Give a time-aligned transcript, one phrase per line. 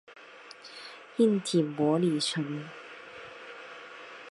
[1.17, 2.67] 硬体模拟层。